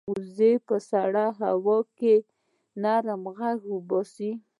[0.09, 2.13] وزې په سړه هوا کې
[2.83, 3.59] نری غږ
[3.89, 4.31] باسي